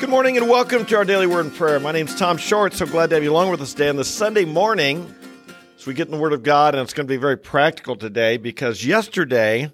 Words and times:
Good 0.00 0.10
morning 0.10 0.36
and 0.36 0.48
welcome 0.48 0.84
to 0.86 0.96
our 0.96 1.04
daily 1.04 1.28
word 1.28 1.46
and 1.46 1.54
prayer. 1.54 1.78
My 1.78 1.92
name 1.92 2.08
is 2.08 2.16
Tom 2.16 2.36
Short. 2.36 2.74
So 2.74 2.84
glad 2.84 3.10
to 3.10 3.16
have 3.16 3.22
you 3.22 3.30
along 3.30 3.52
with 3.52 3.62
us 3.62 3.72
today 3.72 3.88
on 3.88 3.96
this 3.96 4.08
Sunday 4.08 4.44
morning 4.44 5.14
as 5.78 5.86
we 5.86 5.94
get 5.94 6.08
in 6.08 6.10
the 6.10 6.18
Word 6.18 6.32
of 6.32 6.42
God. 6.42 6.74
And 6.74 6.82
it's 6.82 6.92
going 6.92 7.06
to 7.06 7.10
be 7.10 7.16
very 7.16 7.38
practical 7.38 7.94
today 7.94 8.36
because 8.36 8.84
yesterday, 8.84 9.72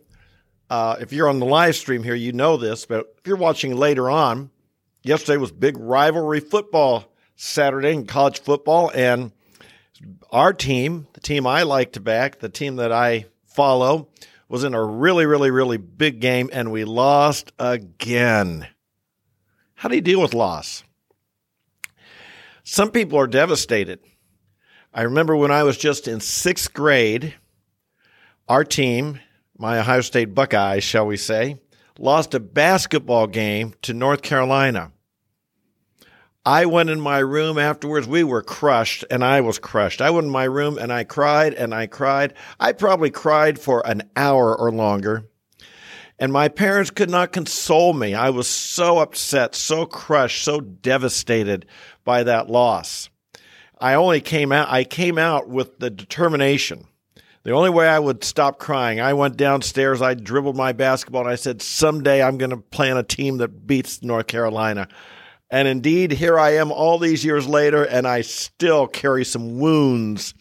uh, 0.68 0.96
if 1.00 1.14
you're 1.14 1.28
on 1.28 1.38
the 1.38 1.46
live 1.46 1.74
stream 1.74 2.02
here, 2.02 2.14
you 2.14 2.32
know 2.32 2.58
this, 2.58 2.84
but 2.84 3.14
if 3.18 3.26
you're 3.26 3.36
watching 3.36 3.74
later 3.74 4.10
on, 4.10 4.50
yesterday 5.02 5.38
was 5.38 5.52
big 5.52 5.78
rivalry 5.78 6.40
football 6.40 7.10
Saturday 7.34 7.92
in 7.92 8.04
college 8.04 8.40
football. 8.40 8.92
And 8.94 9.32
our 10.30 10.52
team, 10.52 11.06
the 11.14 11.20
team 11.20 11.46
I 11.46 11.62
like 11.62 11.92
to 11.92 12.00
back, 12.00 12.40
the 12.40 12.50
team 12.50 12.76
that 12.76 12.92
I 12.92 13.24
follow, 13.46 14.08
was 14.50 14.64
in 14.64 14.74
a 14.74 14.84
really, 14.84 15.24
really, 15.24 15.50
really 15.50 15.78
big 15.78 16.20
game 16.20 16.50
and 16.52 16.70
we 16.70 16.84
lost 16.84 17.52
again. 17.58 18.68
How 19.80 19.88
do 19.88 19.94
you 19.94 20.02
deal 20.02 20.20
with 20.20 20.34
loss? 20.34 20.84
Some 22.64 22.90
people 22.90 23.18
are 23.18 23.26
devastated. 23.26 24.00
I 24.92 25.04
remember 25.04 25.34
when 25.34 25.50
I 25.50 25.62
was 25.62 25.78
just 25.78 26.06
in 26.06 26.20
sixth 26.20 26.74
grade, 26.74 27.32
our 28.46 28.62
team, 28.62 29.20
my 29.56 29.78
Ohio 29.78 30.02
State 30.02 30.34
Buckeyes, 30.34 30.84
shall 30.84 31.06
we 31.06 31.16
say, 31.16 31.62
lost 31.98 32.34
a 32.34 32.40
basketball 32.40 33.26
game 33.26 33.72
to 33.80 33.94
North 33.94 34.20
Carolina. 34.20 34.92
I 36.44 36.66
went 36.66 36.90
in 36.90 37.00
my 37.00 37.20
room 37.20 37.56
afterwards. 37.56 38.06
We 38.06 38.22
were 38.22 38.42
crushed, 38.42 39.06
and 39.10 39.24
I 39.24 39.40
was 39.40 39.58
crushed. 39.58 40.02
I 40.02 40.10
went 40.10 40.26
in 40.26 40.30
my 40.30 40.44
room 40.44 40.76
and 40.76 40.92
I 40.92 41.04
cried 41.04 41.54
and 41.54 41.74
I 41.74 41.86
cried. 41.86 42.34
I 42.60 42.72
probably 42.72 43.10
cried 43.10 43.58
for 43.58 43.80
an 43.86 44.02
hour 44.14 44.54
or 44.54 44.70
longer. 44.70 45.29
And 46.20 46.34
my 46.34 46.48
parents 46.48 46.90
could 46.90 47.08
not 47.08 47.32
console 47.32 47.94
me. 47.94 48.14
I 48.14 48.28
was 48.28 48.46
so 48.46 48.98
upset, 48.98 49.54
so 49.54 49.86
crushed, 49.86 50.44
so 50.44 50.60
devastated 50.60 51.64
by 52.04 52.24
that 52.24 52.50
loss. 52.50 53.08
I 53.80 53.94
only 53.94 54.20
came 54.20 54.52
out, 54.52 54.68
I 54.68 54.84
came 54.84 55.16
out 55.16 55.48
with 55.48 55.78
the 55.78 55.88
determination. 55.88 56.86
The 57.42 57.52
only 57.52 57.70
way 57.70 57.88
I 57.88 57.98
would 57.98 58.22
stop 58.22 58.58
crying, 58.58 59.00
I 59.00 59.14
went 59.14 59.38
downstairs, 59.38 60.02
I 60.02 60.12
dribbled 60.12 60.56
my 60.56 60.72
basketball, 60.72 61.22
and 61.22 61.30
I 61.30 61.36
said, 61.36 61.62
Someday 61.62 62.22
I'm 62.22 62.36
going 62.36 62.50
to 62.50 62.58
play 62.58 62.90
on 62.90 62.98
a 62.98 63.02
team 63.02 63.38
that 63.38 63.66
beats 63.66 64.02
North 64.02 64.26
Carolina. 64.26 64.88
And 65.50 65.66
indeed, 65.66 66.12
here 66.12 66.38
I 66.38 66.50
am 66.56 66.70
all 66.70 66.98
these 66.98 67.24
years 67.24 67.48
later, 67.48 67.82
and 67.82 68.06
I 68.06 68.20
still 68.20 68.86
carry 68.86 69.24
some 69.24 69.58
wounds 69.58 70.34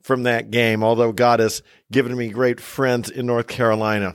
from 0.00 0.22
that 0.22 0.50
game, 0.50 0.82
although 0.82 1.12
God 1.12 1.40
has 1.40 1.62
given 1.92 2.16
me 2.16 2.30
great 2.30 2.60
friends 2.60 3.10
in 3.10 3.26
North 3.26 3.46
Carolina. 3.46 4.14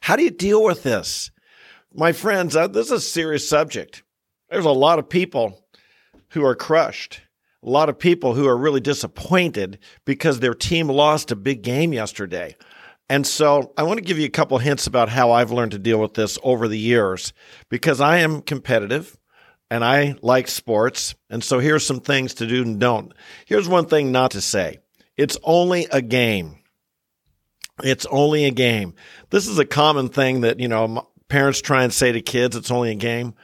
How 0.00 0.16
do 0.16 0.22
you 0.22 0.30
deal 0.30 0.62
with 0.62 0.82
this? 0.82 1.30
My 1.94 2.12
friends, 2.12 2.54
uh, 2.54 2.68
this 2.68 2.86
is 2.86 2.92
a 2.92 3.00
serious 3.00 3.48
subject. 3.48 4.02
There's 4.50 4.64
a 4.64 4.70
lot 4.70 4.98
of 4.98 5.08
people 5.08 5.64
who 6.30 6.44
are 6.44 6.54
crushed, 6.54 7.22
a 7.62 7.70
lot 7.70 7.88
of 7.88 7.98
people 7.98 8.34
who 8.34 8.46
are 8.46 8.56
really 8.56 8.80
disappointed 8.80 9.78
because 10.04 10.40
their 10.40 10.54
team 10.54 10.88
lost 10.88 11.30
a 11.30 11.36
big 11.36 11.62
game 11.62 11.92
yesterday. 11.92 12.56
And 13.10 13.26
so 13.26 13.72
I 13.76 13.84
want 13.84 13.98
to 13.98 14.04
give 14.04 14.18
you 14.18 14.26
a 14.26 14.30
couple 14.30 14.58
hints 14.58 14.86
about 14.86 15.08
how 15.08 15.30
I've 15.30 15.50
learned 15.50 15.72
to 15.72 15.78
deal 15.78 15.98
with 15.98 16.14
this 16.14 16.38
over 16.42 16.68
the 16.68 16.78
years 16.78 17.32
because 17.70 18.00
I 18.00 18.18
am 18.18 18.42
competitive 18.42 19.16
and 19.70 19.84
I 19.84 20.16
like 20.20 20.48
sports. 20.48 21.14
And 21.30 21.42
so 21.42 21.58
here's 21.58 21.86
some 21.86 22.00
things 22.00 22.34
to 22.34 22.46
do 22.46 22.62
and 22.62 22.78
don't. 22.78 23.12
Here's 23.46 23.68
one 23.68 23.86
thing 23.86 24.12
not 24.12 24.32
to 24.32 24.40
say. 24.40 24.78
It's 25.16 25.38
only 25.42 25.86
a 25.90 26.02
game. 26.02 26.58
It's 27.82 28.06
only 28.06 28.44
a 28.44 28.50
game. 28.50 28.94
This 29.30 29.46
is 29.46 29.58
a 29.58 29.64
common 29.64 30.08
thing 30.08 30.42
that, 30.42 30.60
you 30.60 30.68
know, 30.68 31.08
parents 31.28 31.60
try 31.60 31.84
and 31.84 31.92
say 31.92 32.12
to 32.12 32.20
kids, 32.20 32.56
it's 32.56 32.70
only 32.70 32.90
a 32.90 32.96
game. 32.96 33.34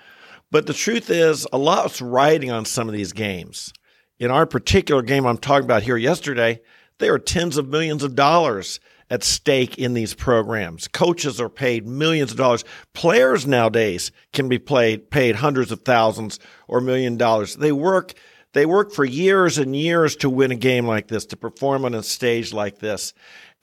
But 0.51 0.67
the 0.67 0.75
truth 0.75 1.11
is, 1.11 1.47
a 1.53 1.59
lot's 1.59 2.01
riding 2.01 2.51
on 2.51 2.65
some 2.65 2.89
of 2.89 2.95
these 2.95 3.13
games. 3.13 3.73
In 4.19 4.31
our 4.31 4.47
particular 4.47 5.03
game 5.03 5.27
I'm 5.27 5.39
talking 5.39 5.65
about 5.65 5.83
here 5.83 5.97
yesterday, 5.97 6.61
there 6.99 7.13
are 7.13 7.19
tens 7.19 7.57
of 7.57 7.69
millions 7.69 8.03
of 8.03 8.15
dollars 8.15 8.79
at 9.11 9.23
stake 9.23 9.79
in 9.79 9.95
these 9.95 10.15
programs. 10.15 10.89
Coaches 10.89 11.41
are 11.41 11.49
paid 11.49 11.87
millions 11.87 12.31
of 12.31 12.37
dollars. 12.37 12.65
Players 12.95 13.47
nowadays 13.47 14.13
can 14.33 14.49
be 14.49 14.59
paid 14.59 15.11
paid 15.11 15.37
hundreds 15.37 15.73
of 15.73 15.83
thousands 15.83 16.39
or 16.69 16.81
million 16.81 17.17
dollars. 17.17 17.57
They 17.57 17.73
work 17.73 18.15
they 18.53 18.67
work 18.67 18.93
for 18.93 19.05
years 19.05 19.59
and 19.59 19.75
years 19.75 20.15
to 20.17 20.31
win 20.31 20.53
a 20.53 20.57
game 20.57 20.87
like 20.87 21.09
this, 21.09 21.27
to 21.27 21.37
perform 21.37 21.85
on 21.85 21.95
a 21.95 22.03
stage 22.03 22.53
like 22.53 22.79
this 22.79 23.13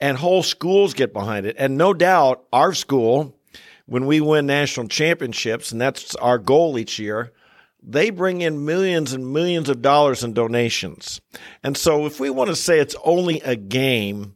and 0.02 0.18
whole 0.18 0.42
schools 0.42 0.94
get 0.94 1.12
behind 1.12 1.46
it. 1.46 1.54
And 1.60 1.78
no 1.78 1.94
doubt 1.94 2.44
our 2.52 2.74
school, 2.74 3.38
when 3.86 4.04
we 4.04 4.20
win 4.20 4.46
national 4.46 4.88
championships, 4.88 5.70
and 5.70 5.80
that's 5.80 6.16
our 6.16 6.38
goal 6.38 6.76
each 6.76 6.98
year, 6.98 7.32
they 7.80 8.10
bring 8.10 8.40
in 8.40 8.64
millions 8.64 9.12
and 9.12 9.32
millions 9.32 9.68
of 9.68 9.80
dollars 9.80 10.24
in 10.24 10.32
donations. 10.32 11.20
And 11.62 11.76
so 11.76 12.04
if 12.04 12.18
we 12.18 12.30
want 12.30 12.50
to 12.50 12.56
say 12.56 12.80
it's 12.80 12.96
only 13.04 13.40
a 13.42 13.54
game, 13.54 14.34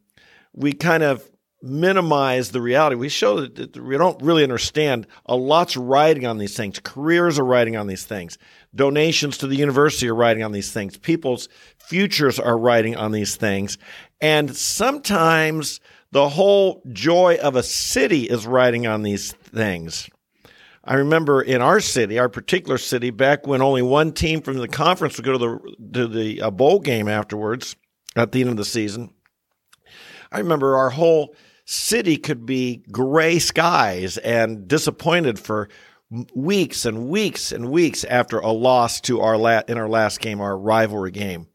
we 0.55 0.73
kind 0.73 1.03
of 1.03 1.29
minimize 1.63 2.53
the 2.53 2.61
reality. 2.61 2.95
We 2.95 3.09
show 3.09 3.41
that 3.41 3.77
we 3.77 3.99
don't 3.99 4.23
really 4.23 4.45
understand 4.45 5.07
a 5.25 5.35
lot's 5.35 5.77
riding 5.77 6.27
on 6.27 6.39
these 6.39 6.57
things. 6.57 6.79
Careers 6.79 7.39
are 7.39 7.45
riding 7.45 7.77
on 7.77 7.89
these 7.89 8.05
things. 8.05 8.39
Donations 8.75 9.39
to 9.39 9.47
the 9.47 9.57
university 9.57 10.09
are 10.09 10.15
riding 10.15 10.45
on 10.45 10.53
these 10.53 10.73
things. 10.73 10.97
People's 10.97 11.49
futures 11.79 12.39
are 12.39 12.59
riding 12.59 12.95
on 12.97 13.13
these 13.13 13.37
things. 13.37 13.79
And 14.21 14.57
sometimes 14.57 15.81
the 16.13 16.29
whole 16.29 16.83
joy 16.93 17.37
of 17.43 17.57
a 17.57 17.63
city 17.63 18.25
is 18.25 18.47
riding 18.47 18.87
on 18.87 19.03
these 19.03 19.33
things. 19.33 20.09
I 20.85 20.95
remember 20.95 21.43
in 21.43 21.61
our 21.61 21.81
city, 21.81 22.19
our 22.19 22.29
particular 22.29 22.79
city, 22.79 23.11
back 23.11 23.47
when 23.47 23.61
only 23.61 23.83
one 23.83 24.13
team 24.13 24.41
from 24.41 24.59
the 24.59 24.69
conference 24.69 25.17
would 25.17 25.27
go 25.27 25.33
to 25.33 25.39
the 25.39 25.77
to 25.93 26.07
the 26.07 26.43
uh, 26.43 26.51
bowl 26.51 26.79
game 26.79 27.09
afterwards 27.09 27.75
at 28.15 28.31
the 28.31 28.41
end 28.41 28.51
of 28.51 28.57
the 28.57 28.65
season. 28.65 29.11
I 30.31 30.39
remember 30.39 30.77
our 30.77 30.91
whole 30.91 31.35
city 31.65 32.17
could 32.17 32.47
be 32.47 32.85
gray 32.93 33.41
skies 33.41 34.17
and 34.19 34.69
disappointed 34.69 35.41
for 35.41 35.69
weeks 36.35 36.85
and 36.85 37.09
weeks 37.09 37.51
and 37.51 37.71
weeks 37.71 38.05
after 38.05 38.39
a 38.39 38.53
loss 38.53 39.01
to 39.03 39.21
our 39.21 39.37
la- 39.37 39.63
in 39.67 39.77
our 39.77 39.89
last 39.89 40.21
game, 40.21 40.41
our 40.41 40.57
rivalry 40.57 41.11
game. 41.11 41.49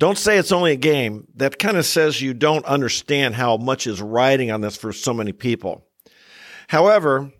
Don't 0.00 0.16
say 0.16 0.38
it's 0.38 0.50
only 0.50 0.72
a 0.72 0.76
game. 0.76 1.26
That 1.34 1.58
kind 1.58 1.76
of 1.76 1.84
says 1.84 2.22
you 2.22 2.32
don't 2.32 2.64
understand 2.64 3.34
how 3.34 3.58
much 3.58 3.86
is 3.86 4.00
riding 4.00 4.50
on 4.50 4.62
this 4.62 4.74
for 4.74 4.94
so 4.94 5.12
many 5.12 5.32
people. 5.32 5.86
However, 6.68 7.30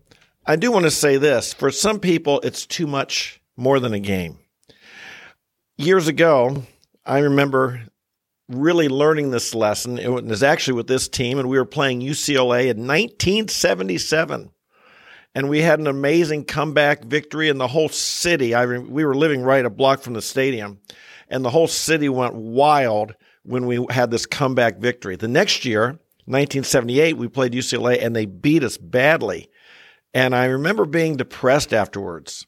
I 0.45 0.57
do 0.57 0.71
want 0.71 0.85
to 0.85 0.91
say 0.91 1.17
this 1.17 1.55
for 1.55 1.71
some 1.71 2.01
people, 2.01 2.39
it's 2.41 2.67
too 2.67 2.87
much 2.87 3.41
more 3.57 3.81
than 3.81 3.95
a 3.95 3.99
game. 3.99 4.41
Years 5.79 6.07
ago, 6.07 6.65
I 7.07 7.21
remember 7.21 7.81
really 8.47 8.91
learning 8.91 9.31
this 9.31 9.55
lesson. 9.55 9.99
It 9.99 10.09
was 10.09 10.43
actually 10.43 10.75
with 10.75 10.87
this 10.87 11.09
team, 11.09 11.39
and 11.39 11.49
we 11.49 11.57
were 11.57 11.65
playing 11.65 12.03
UCLA 12.03 12.65
in 12.65 12.87
1977. 12.87 14.51
And 15.35 15.49
we 15.49 15.63
had 15.63 15.79
an 15.79 15.87
amazing 15.87 16.45
comeback 16.45 17.05
victory, 17.05 17.49
and 17.49 17.59
the 17.59 17.69
whole 17.69 17.89
city. 17.89 18.53
I 18.55 18.67
we 18.67 19.05
were 19.05 19.15
living 19.15 19.41
right 19.41 19.65
a 19.65 19.71
block 19.71 20.03
from 20.03 20.13
the 20.13 20.21
stadium, 20.21 20.81
and 21.31 21.45
the 21.45 21.51
whole 21.51 21.69
city 21.69 22.09
went 22.09 22.35
wild 22.35 23.15
when 23.43 23.67
we 23.67 23.87
had 23.91 24.11
this 24.11 24.27
comeback 24.27 24.79
victory. 24.79 25.17
The 25.17 25.29
next 25.29 25.65
year, 25.65 25.99
1978, 26.27 27.17
we 27.17 27.29
played 27.29 27.53
UCLA 27.53 28.05
and 28.05 28.15
they 28.15 28.27
beat 28.27 28.63
us 28.65 28.77
badly. 28.77 29.49
And 30.13 30.35
I 30.35 30.47
remember 30.47 30.85
being 30.85 31.17
depressed 31.17 31.73
afterwards. 31.73 32.47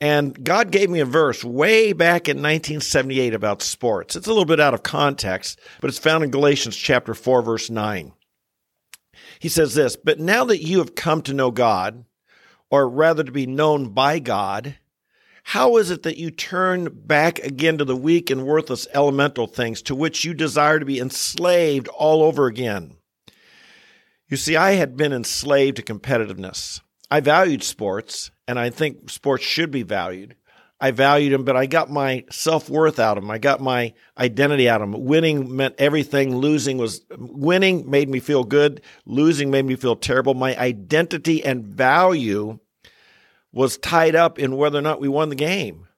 And 0.00 0.44
God 0.44 0.70
gave 0.70 0.90
me 0.90 1.00
a 1.00 1.04
verse 1.04 1.42
way 1.42 1.92
back 1.92 2.28
in 2.28 2.36
1978 2.36 3.34
about 3.34 3.62
sports. 3.62 4.14
It's 4.14 4.26
a 4.26 4.30
little 4.30 4.44
bit 4.44 4.60
out 4.60 4.74
of 4.74 4.84
context, 4.84 5.58
but 5.80 5.88
it's 5.88 5.98
found 5.98 6.22
in 6.22 6.30
Galatians 6.30 6.76
chapter 6.76 7.14
4, 7.14 7.42
verse 7.42 7.68
9. 7.68 8.12
He 9.40 9.48
says 9.48 9.74
this, 9.74 9.96
but 9.96 10.20
now 10.20 10.44
that 10.44 10.62
you 10.62 10.78
have 10.78 10.94
come 10.94 11.22
to 11.22 11.34
know 11.34 11.50
God, 11.50 12.04
or 12.70 12.88
rather 12.88 13.24
to 13.24 13.32
be 13.32 13.46
known 13.46 13.88
by 13.88 14.18
God, 14.20 14.76
how 15.48 15.78
is 15.78 15.90
it 15.90 16.02
that 16.02 16.18
you 16.18 16.30
turn 16.30 16.90
back 16.92 17.38
again 17.38 17.78
to 17.78 17.84
the 17.86 17.96
weak 17.96 18.28
and 18.28 18.44
worthless 18.44 18.86
elemental 18.92 19.46
things 19.46 19.80
to 19.80 19.94
which 19.94 20.22
you 20.22 20.34
desire 20.34 20.78
to 20.78 20.84
be 20.84 21.00
enslaved 21.00 21.88
all 21.88 22.22
over 22.22 22.44
again? 22.44 22.98
You 24.28 24.36
see, 24.36 24.56
I 24.56 24.72
had 24.72 24.94
been 24.94 25.10
enslaved 25.10 25.78
to 25.78 25.82
competitiveness. 25.82 26.82
I 27.10 27.20
valued 27.20 27.62
sports, 27.62 28.30
and 28.46 28.58
I 28.58 28.68
think 28.68 29.08
sports 29.08 29.42
should 29.42 29.70
be 29.70 29.84
valued. 29.84 30.36
I 30.82 30.90
valued 30.90 31.32
them, 31.32 31.44
but 31.44 31.56
I 31.56 31.64
got 31.64 31.88
my 31.88 32.26
self 32.30 32.68
worth 32.68 32.98
out 32.98 33.16
of 33.16 33.24
them. 33.24 33.30
I 33.30 33.38
got 33.38 33.62
my 33.62 33.94
identity 34.18 34.68
out 34.68 34.82
of 34.82 34.90
them. 34.90 35.06
Winning 35.06 35.56
meant 35.56 35.76
everything. 35.78 36.36
Losing 36.36 36.76
was 36.76 37.06
winning 37.16 37.90
made 37.90 38.10
me 38.10 38.20
feel 38.20 38.44
good. 38.44 38.82
Losing 39.06 39.50
made 39.50 39.64
me 39.64 39.76
feel 39.76 39.96
terrible. 39.96 40.34
My 40.34 40.54
identity 40.58 41.42
and 41.42 41.64
value 41.64 42.58
was 43.58 43.76
tied 43.76 44.14
up 44.14 44.38
in 44.38 44.56
whether 44.56 44.78
or 44.78 44.82
not 44.82 45.00
we 45.00 45.08
won 45.08 45.30
the 45.30 45.34
game. 45.34 45.88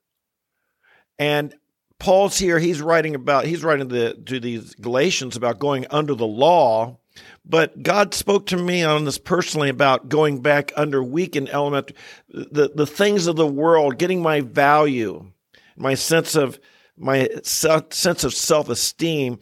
And 1.19 1.55
Paul's 1.99 2.39
here, 2.39 2.59
he's 2.59 2.81
writing 2.81 3.15
about, 3.15 3.45
he's 3.45 3.62
writing 3.62 3.89
the, 3.89 4.15
to 4.27 4.41
these 4.41 4.75
Galatians 4.77 5.37
about 5.37 5.59
going 5.59 5.87
under 5.91 6.15
the 6.15 6.27
law 6.27 6.99
But 7.45 7.83
God 7.83 8.15
spoke 8.15 8.47
to 8.47 8.57
me 8.57 8.83
on 8.83 9.05
this 9.05 9.19
personally 9.19 9.69
about 9.69 10.09
going 10.09 10.41
back 10.41 10.73
under 10.77 11.03
weakened 11.03 11.49
element, 11.51 11.93
the, 12.29 12.71
the 12.75 12.87
things 12.87 13.27
of 13.27 13.37
the 13.37 13.47
world, 13.47 13.99
getting 13.99 14.23
my 14.23 14.41
value, 14.41 15.31
my 15.77 15.95
sense 15.95 16.35
of 16.37 16.59
my 16.97 17.29
sense 17.43 18.25
of 18.25 18.35
self 18.35 18.69
esteem 18.69 19.39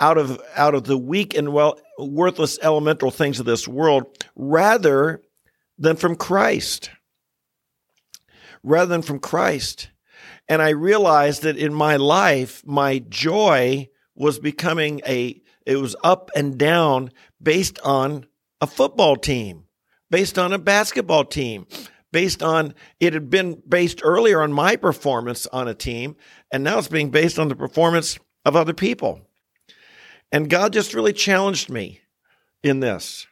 out 0.00 0.16
of 0.18 0.40
out 0.56 0.74
of 0.74 0.84
the 0.84 0.96
weak 0.96 1.36
and 1.36 1.52
well 1.52 1.78
worthless 1.98 2.58
elemental 2.62 3.10
things 3.10 3.38
of 3.38 3.46
this 3.46 3.68
world, 3.68 4.06
rather 4.34 5.22
than 5.78 5.96
from 5.96 6.16
Christ. 6.16 6.90
Rather 8.62 8.86
than 8.86 9.02
from 9.02 9.18
Christ. 9.18 9.88
And 10.48 10.62
I 10.62 10.70
realized 10.70 11.42
that 11.42 11.56
in 11.56 11.74
my 11.74 11.96
life, 11.96 12.62
my 12.66 12.98
joy 13.08 13.88
was 14.14 14.38
becoming 14.38 15.00
a, 15.06 15.40
it 15.66 15.76
was 15.76 15.96
up 16.04 16.30
and 16.36 16.58
down 16.58 17.10
based 17.42 17.78
on 17.80 18.26
a 18.60 18.66
football 18.66 19.16
team, 19.16 19.64
based 20.10 20.38
on 20.38 20.52
a 20.52 20.58
basketball 20.58 21.24
team, 21.24 21.66
based 22.12 22.42
on, 22.42 22.74
it 23.00 23.14
had 23.14 23.30
been 23.30 23.62
based 23.66 24.00
earlier 24.04 24.42
on 24.42 24.52
my 24.52 24.76
performance 24.76 25.46
on 25.46 25.66
a 25.66 25.74
team, 25.74 26.14
and 26.52 26.62
now 26.62 26.78
it's 26.78 26.88
being 26.88 27.10
based 27.10 27.38
on 27.38 27.48
the 27.48 27.56
performance 27.56 28.18
of 28.44 28.54
other 28.54 28.74
people. 28.74 29.22
And 30.30 30.48
God 30.48 30.72
just 30.72 30.94
really 30.94 31.12
challenged 31.12 31.70
me 31.70 32.00
in 32.62 32.80
this. 32.80 33.26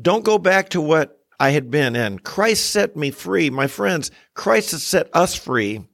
Don't 0.00 0.24
go 0.24 0.38
back 0.38 0.70
to 0.70 0.80
what 0.80 1.21
I 1.42 1.50
had 1.50 1.72
been 1.72 1.96
in. 1.96 2.20
Christ 2.20 2.70
set 2.70 2.94
me 2.94 3.10
free. 3.10 3.50
My 3.50 3.66
friends, 3.66 4.12
Christ 4.32 4.70
has 4.70 4.84
set 4.84 5.08
us 5.12 5.34
free 5.34 5.84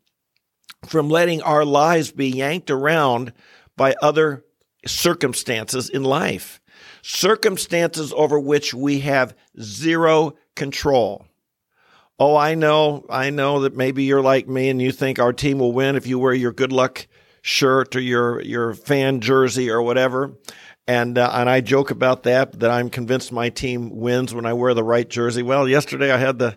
from 0.86 1.08
letting 1.08 1.40
our 1.40 1.64
lives 1.64 2.12
be 2.12 2.28
yanked 2.28 2.70
around 2.70 3.32
by 3.74 3.94
other 4.02 4.44
circumstances 4.86 5.88
in 5.88 6.04
life, 6.04 6.60
circumstances 7.00 8.12
over 8.14 8.38
which 8.38 8.74
we 8.74 9.00
have 9.00 9.34
zero 9.58 10.34
control. 10.54 11.24
Oh, 12.18 12.36
I 12.36 12.54
know, 12.54 13.06
I 13.08 13.30
know 13.30 13.60
that 13.60 13.74
maybe 13.74 14.04
you're 14.04 14.20
like 14.20 14.48
me 14.48 14.68
and 14.68 14.82
you 14.82 14.92
think 14.92 15.18
our 15.18 15.32
team 15.32 15.60
will 15.60 15.72
win 15.72 15.96
if 15.96 16.06
you 16.06 16.18
wear 16.18 16.34
your 16.34 16.52
good 16.52 16.72
luck 16.72 17.06
shirt 17.40 17.96
or 17.96 18.00
your 18.00 18.42
your 18.42 18.74
fan 18.74 19.20
jersey 19.20 19.70
or 19.70 19.80
whatever. 19.80 20.34
And 20.88 21.18
uh, 21.18 21.30
and 21.34 21.50
I 21.50 21.60
joke 21.60 21.90
about 21.90 22.22
that 22.22 22.60
that 22.60 22.70
I'm 22.70 22.88
convinced 22.88 23.30
my 23.30 23.50
team 23.50 23.90
wins 23.90 24.34
when 24.34 24.46
I 24.46 24.54
wear 24.54 24.72
the 24.72 24.82
right 24.82 25.08
jersey. 25.08 25.42
Well, 25.42 25.68
yesterday 25.68 26.10
I 26.10 26.16
had 26.16 26.38
the 26.38 26.56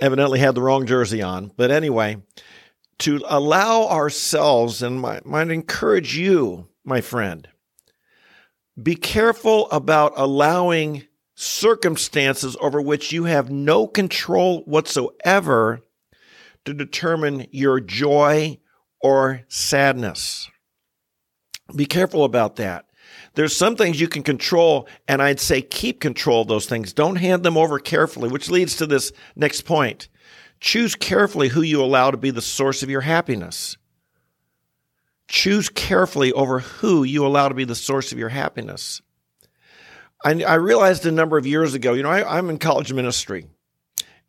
evidently 0.00 0.38
had 0.38 0.54
the 0.54 0.62
wrong 0.62 0.86
jersey 0.86 1.22
on. 1.22 1.52
But 1.54 1.70
anyway, 1.70 2.16
to 3.00 3.20
allow 3.26 3.88
ourselves, 3.88 4.82
and 4.82 5.04
I 5.04 5.20
might 5.24 5.50
encourage 5.50 6.16
you, 6.16 6.68
my 6.82 7.02
friend, 7.02 7.46
be 8.82 8.94
careful 8.94 9.70
about 9.70 10.14
allowing 10.16 11.04
circumstances 11.34 12.56
over 12.60 12.80
which 12.80 13.12
you 13.12 13.24
have 13.24 13.50
no 13.50 13.86
control 13.86 14.62
whatsoever 14.62 15.82
to 16.64 16.72
determine 16.72 17.46
your 17.50 17.80
joy 17.80 18.58
or 19.00 19.42
sadness. 19.48 20.50
Be 21.74 21.84
careful 21.84 22.24
about 22.24 22.56
that. 22.56 22.85
There's 23.36 23.54
some 23.54 23.76
things 23.76 24.00
you 24.00 24.08
can 24.08 24.22
control, 24.22 24.88
and 25.06 25.22
I'd 25.22 25.40
say 25.40 25.60
keep 25.60 26.00
control 26.00 26.42
of 26.42 26.48
those 26.48 26.66
things. 26.66 26.94
Don't 26.94 27.16
hand 27.16 27.42
them 27.42 27.58
over 27.58 27.78
carefully, 27.78 28.30
which 28.30 28.50
leads 28.50 28.76
to 28.76 28.86
this 28.86 29.12
next 29.36 29.62
point. 29.62 30.08
Choose 30.58 30.94
carefully 30.94 31.48
who 31.48 31.60
you 31.60 31.84
allow 31.84 32.10
to 32.10 32.16
be 32.16 32.30
the 32.30 32.40
source 32.40 32.82
of 32.82 32.88
your 32.88 33.02
happiness. 33.02 33.76
Choose 35.28 35.68
carefully 35.68 36.32
over 36.32 36.60
who 36.60 37.04
you 37.04 37.26
allow 37.26 37.48
to 37.48 37.54
be 37.54 37.64
the 37.64 37.74
source 37.74 38.10
of 38.10 38.18
your 38.18 38.30
happiness. 38.30 39.02
I, 40.24 40.42
I 40.42 40.54
realized 40.54 41.04
a 41.04 41.12
number 41.12 41.36
of 41.36 41.46
years 41.46 41.74
ago, 41.74 41.92
you 41.92 42.02
know, 42.02 42.08
I, 42.08 42.38
am 42.38 42.48
in 42.48 42.58
college 42.58 42.90
ministry, 42.90 43.48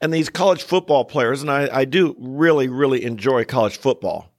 and 0.01 0.13
these 0.13 0.27
college 0.27 0.63
football 0.63 1.05
players, 1.05 1.41
and 1.41 1.49
I, 1.49 1.69
I 1.71 1.85
do 1.85 2.13
really, 2.19 2.67
really 2.67 3.05
enjoy 3.05 3.45
college 3.45 3.77
football. 3.77 4.33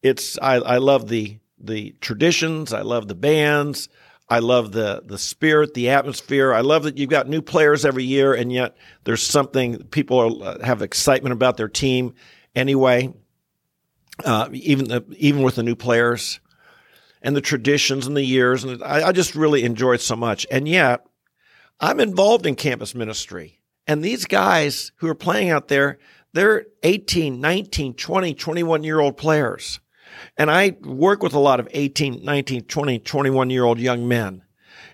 It's 0.00 0.38
I, 0.38 0.54
I 0.54 0.76
love 0.76 1.08
the 1.08 1.40
the 1.58 1.94
traditions, 2.00 2.72
I 2.72 2.82
love 2.82 3.08
the 3.08 3.14
bands, 3.14 3.88
I 4.28 4.40
love 4.40 4.72
the 4.72 5.02
the 5.04 5.18
spirit, 5.18 5.74
the 5.74 5.90
atmosphere. 5.90 6.52
I 6.52 6.60
love 6.60 6.82
that 6.82 6.98
you've 6.98 7.10
got 7.10 7.28
new 7.28 7.42
players 7.42 7.84
every 7.84 8.04
year, 8.04 8.34
and 8.34 8.52
yet 8.52 8.76
there's 9.04 9.22
something 9.22 9.84
people 9.84 10.18
are, 10.18 10.48
uh, 10.48 10.64
have 10.64 10.82
excitement 10.82 11.32
about 11.32 11.56
their 11.56 11.68
team 11.68 12.14
anyway. 12.54 13.12
Uh, 14.24 14.48
even 14.52 14.88
the, 14.88 15.04
even 15.18 15.42
with 15.42 15.56
the 15.56 15.62
new 15.62 15.76
players 15.76 16.40
and 17.20 17.36
the 17.36 17.40
traditions 17.40 18.06
and 18.06 18.16
the 18.16 18.24
years, 18.24 18.64
and 18.64 18.82
I, 18.82 19.08
I 19.08 19.12
just 19.12 19.34
really 19.34 19.62
enjoy 19.62 19.92
it 19.92 20.00
so 20.00 20.16
much. 20.16 20.46
And 20.50 20.66
yet, 20.66 21.06
I'm 21.80 22.00
involved 22.00 22.46
in 22.46 22.54
campus 22.54 22.94
ministry, 22.94 23.60
and 23.86 24.02
these 24.02 24.24
guys 24.24 24.90
who 24.96 25.08
are 25.08 25.14
playing 25.14 25.50
out 25.50 25.68
there, 25.68 25.98
they're 26.32 26.66
18, 26.82 27.40
19, 27.40 27.94
20, 27.94 28.34
21 28.34 28.82
year 28.82 29.00
old 29.00 29.16
players. 29.16 29.80
And 30.36 30.50
I 30.50 30.76
work 30.82 31.22
with 31.22 31.34
a 31.34 31.38
lot 31.38 31.60
of 31.60 31.68
18, 31.70 32.24
19, 32.24 32.62
20, 32.64 32.98
21 33.00 33.50
year 33.50 33.64
old 33.64 33.78
young 33.78 34.06
men. 34.08 34.42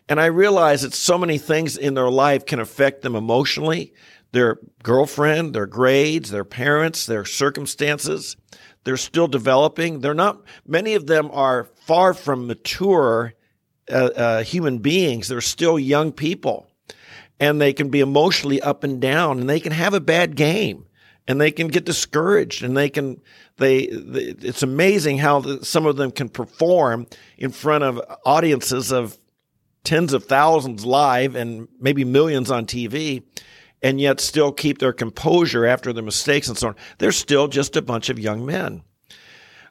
And 0.08 0.20
I 0.20 0.26
realize 0.26 0.82
that 0.82 0.94
so 0.94 1.16
many 1.16 1.38
things 1.38 1.76
in 1.76 1.94
their 1.94 2.10
life 2.10 2.44
can 2.44 2.60
affect 2.60 3.02
them 3.02 3.14
emotionally 3.16 3.92
their 4.32 4.58
girlfriend, 4.82 5.54
their 5.54 5.66
grades, 5.66 6.30
their 6.30 6.44
parents, 6.44 7.04
their 7.04 7.24
circumstances. 7.24 8.36
They're 8.84 8.96
still 8.96 9.28
developing. 9.28 10.00
They're 10.00 10.14
not, 10.14 10.42
many 10.66 10.94
of 10.94 11.06
them 11.06 11.30
are 11.32 11.64
far 11.64 12.14
from 12.14 12.46
mature 12.46 13.34
uh, 13.90 14.10
uh, 14.16 14.42
human 14.42 14.78
beings. 14.78 15.28
They're 15.28 15.42
still 15.42 15.78
young 15.78 16.12
people. 16.12 16.66
And 17.38 17.60
they 17.60 17.72
can 17.72 17.90
be 17.90 18.00
emotionally 18.00 18.60
up 18.60 18.84
and 18.84 19.00
down 19.00 19.40
and 19.40 19.50
they 19.50 19.60
can 19.60 19.72
have 19.72 19.94
a 19.94 20.00
bad 20.00 20.36
game 20.36 20.86
and 21.28 21.40
they 21.40 21.50
can 21.50 21.68
get 21.68 21.84
discouraged 21.84 22.62
and 22.62 22.76
they 22.76 22.88
can 22.88 23.20
they, 23.56 23.86
they 23.86 24.34
it's 24.40 24.62
amazing 24.62 25.18
how 25.18 25.40
the, 25.40 25.64
some 25.64 25.86
of 25.86 25.96
them 25.96 26.10
can 26.10 26.28
perform 26.28 27.06
in 27.38 27.50
front 27.50 27.84
of 27.84 28.00
audiences 28.24 28.90
of 28.92 29.16
tens 29.84 30.12
of 30.12 30.24
thousands 30.24 30.84
live 30.84 31.34
and 31.34 31.68
maybe 31.80 32.04
millions 32.04 32.50
on 32.50 32.66
TV 32.66 33.22
and 33.82 34.00
yet 34.00 34.20
still 34.20 34.52
keep 34.52 34.78
their 34.78 34.92
composure 34.92 35.66
after 35.66 35.92
their 35.92 36.04
mistakes 36.04 36.48
and 36.48 36.56
so 36.56 36.68
on. 36.68 36.76
They're 36.98 37.12
still 37.12 37.48
just 37.48 37.76
a 37.76 37.82
bunch 37.82 38.08
of 38.08 38.18
young 38.18 38.46
men. 38.46 38.82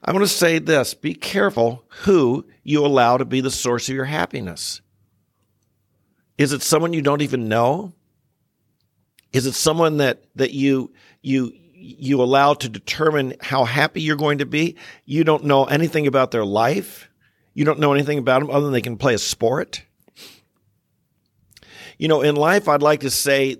I 0.04 0.12
want 0.12 0.24
to 0.24 0.28
say 0.28 0.60
this 0.60 0.94
be 0.94 1.14
careful 1.14 1.86
who 2.04 2.46
you 2.64 2.86
allow 2.86 3.18
to 3.18 3.26
be 3.26 3.42
the 3.42 3.52
source 3.52 3.88
of 3.88 3.96
your 3.96 4.06
happiness. 4.06 4.82
Is 6.38 6.54
it 6.54 6.62
someone 6.62 6.94
you 6.94 7.02
don't 7.02 7.22
even 7.22 7.48
know 7.48 7.94
is 9.34 9.46
it 9.46 9.54
someone 9.54 9.98
that 9.98 10.24
that 10.36 10.52
you 10.52 10.92
you 11.22 11.54
you 11.74 12.22
allow 12.22 12.54
to 12.54 12.70
determine 12.70 13.36
how 13.42 13.64
happy 13.64 14.02
you're 14.02 14.16
going 14.16 14.40
to 14.40 14.46
be? 14.46 14.76
You 15.06 15.24
don't 15.24 15.46
know 15.46 15.66
anything 15.66 16.08
about 16.08 16.32
their 16.32 16.46
life. 16.46 17.10
You 17.54 17.66
don't 17.66 17.80
know 17.80 17.94
anything 17.94 18.18
about 18.18 18.42
them 18.42 18.50
other 18.50 18.66
than 18.66 18.74
they 18.74 18.82
can 18.82 18.98
play 18.98 19.14
a 19.14 19.18
sport. 19.18 19.84
You 21.98 22.08
know, 22.08 22.22
in 22.22 22.36
life, 22.36 22.68
I'd 22.68 22.82
like 22.82 23.02
to 23.02 23.10
say, 23.10 23.58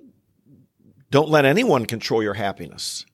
don't 1.10 1.30
let 1.30 1.46
anyone 1.46 1.86
control 1.86 2.24
your 2.24 2.34
happiness. 2.34 3.06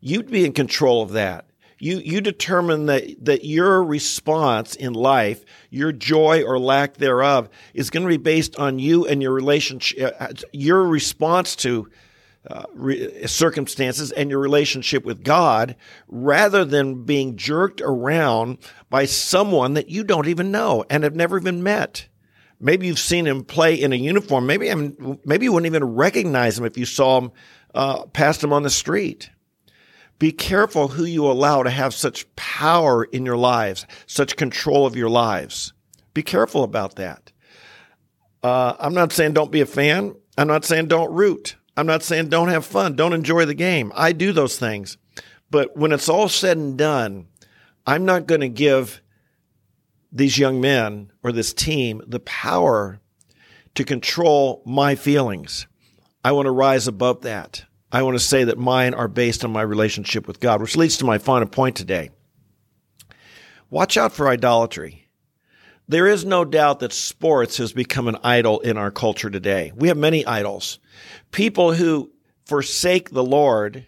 You'd 0.00 0.30
be 0.30 0.44
in 0.44 0.52
control 0.52 1.02
of 1.02 1.12
that. 1.12 1.46
You, 1.82 1.98
you 1.98 2.20
determine 2.20 2.86
that, 2.86 3.24
that 3.24 3.44
your 3.44 3.82
response 3.82 4.76
in 4.76 4.92
life, 4.92 5.44
your 5.68 5.90
joy 5.90 6.44
or 6.44 6.56
lack 6.56 6.94
thereof, 6.94 7.48
is 7.74 7.90
going 7.90 8.04
to 8.04 8.08
be 8.08 8.18
based 8.18 8.54
on 8.54 8.78
you 8.78 9.04
and 9.04 9.20
your 9.20 9.32
relationship, 9.32 10.14
uh, 10.20 10.28
your 10.52 10.86
response 10.86 11.56
to 11.56 11.90
uh, 12.48 12.66
re- 12.72 13.26
circumstances 13.26 14.12
and 14.12 14.30
your 14.30 14.38
relationship 14.38 15.04
with 15.04 15.24
God, 15.24 15.74
rather 16.06 16.64
than 16.64 17.02
being 17.02 17.36
jerked 17.36 17.80
around 17.80 18.58
by 18.88 19.04
someone 19.04 19.74
that 19.74 19.88
you 19.88 20.04
don't 20.04 20.28
even 20.28 20.52
know 20.52 20.84
and 20.88 21.02
have 21.02 21.16
never 21.16 21.36
even 21.36 21.64
met. 21.64 22.06
Maybe 22.60 22.86
you've 22.86 23.00
seen 23.00 23.26
him 23.26 23.42
play 23.42 23.74
in 23.74 23.92
a 23.92 23.96
uniform. 23.96 24.46
Maybe 24.46 24.72
maybe 25.24 25.46
you 25.46 25.52
wouldn't 25.52 25.66
even 25.66 25.96
recognize 25.96 26.56
him 26.56 26.64
if 26.64 26.78
you 26.78 26.84
saw 26.84 27.22
him 27.22 27.32
uh, 27.74 28.06
passed 28.06 28.44
him 28.44 28.52
on 28.52 28.62
the 28.62 28.70
street. 28.70 29.30
Be 30.22 30.30
careful 30.30 30.86
who 30.86 31.02
you 31.02 31.26
allow 31.26 31.64
to 31.64 31.70
have 31.70 31.92
such 31.92 32.32
power 32.36 33.02
in 33.02 33.26
your 33.26 33.36
lives, 33.36 33.86
such 34.06 34.36
control 34.36 34.86
of 34.86 34.94
your 34.94 35.08
lives. 35.08 35.72
Be 36.14 36.22
careful 36.22 36.62
about 36.62 36.94
that. 36.94 37.32
Uh, 38.40 38.76
I'm 38.78 38.94
not 38.94 39.10
saying 39.10 39.32
don't 39.32 39.50
be 39.50 39.62
a 39.62 39.66
fan. 39.66 40.14
I'm 40.38 40.46
not 40.46 40.64
saying 40.64 40.86
don't 40.86 41.12
root. 41.12 41.56
I'm 41.76 41.86
not 41.86 42.04
saying 42.04 42.28
don't 42.28 42.50
have 42.50 42.64
fun, 42.64 42.94
don't 42.94 43.14
enjoy 43.14 43.46
the 43.46 43.54
game. 43.54 43.90
I 43.96 44.12
do 44.12 44.30
those 44.30 44.60
things. 44.60 44.96
But 45.50 45.76
when 45.76 45.90
it's 45.90 46.08
all 46.08 46.28
said 46.28 46.56
and 46.56 46.78
done, 46.78 47.26
I'm 47.84 48.04
not 48.04 48.28
going 48.28 48.42
to 48.42 48.48
give 48.48 49.02
these 50.12 50.38
young 50.38 50.60
men 50.60 51.10
or 51.24 51.32
this 51.32 51.52
team 51.52 52.00
the 52.06 52.20
power 52.20 53.00
to 53.74 53.82
control 53.82 54.62
my 54.64 54.94
feelings. 54.94 55.66
I 56.24 56.30
want 56.30 56.46
to 56.46 56.52
rise 56.52 56.86
above 56.86 57.22
that. 57.22 57.64
I 57.92 58.02
want 58.02 58.16
to 58.16 58.24
say 58.24 58.44
that 58.44 58.58
mine 58.58 58.94
are 58.94 59.06
based 59.06 59.44
on 59.44 59.52
my 59.52 59.60
relationship 59.60 60.26
with 60.26 60.40
God, 60.40 60.62
which 60.62 60.76
leads 60.76 60.96
to 60.96 61.04
my 61.04 61.18
final 61.18 61.46
point 61.46 61.76
today. 61.76 62.08
Watch 63.68 63.98
out 63.98 64.12
for 64.12 64.28
idolatry. 64.28 65.08
There 65.88 66.06
is 66.06 66.24
no 66.24 66.46
doubt 66.46 66.80
that 66.80 66.92
sports 66.94 67.58
has 67.58 67.74
become 67.74 68.08
an 68.08 68.16
idol 68.24 68.60
in 68.60 68.78
our 68.78 68.90
culture 68.90 69.28
today. 69.28 69.72
We 69.76 69.88
have 69.88 69.96
many 69.98 70.24
idols. 70.24 70.78
People 71.32 71.74
who 71.74 72.10
forsake 72.46 73.10
the 73.10 73.24
Lord, 73.24 73.86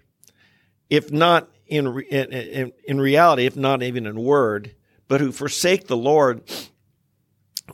if 0.90 1.11
not 1.11 1.49
in, 1.66 1.99
in, 2.11 2.73
in 2.87 3.00
reality, 3.00 3.46
if 3.46 3.56
not 3.56 3.82
even 3.82 4.06
in 4.06 4.23
word, 4.23 4.75
but 5.08 5.23
who 5.23 5.32
forsake 5.32 5.87
the 5.87 5.96
Lord, 5.96 6.42